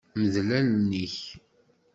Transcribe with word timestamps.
Mdel 0.21 0.49
allen-ik. 0.59 1.17